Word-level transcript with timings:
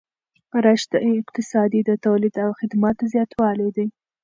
رشد 0.65 0.91
اقتصادي 1.19 1.81
د 1.85 1.91
تولید 2.05 2.35
او 2.45 2.49
خدماتو 2.59 3.03
زیاتوالی 3.13 3.69
دی. 3.75 3.87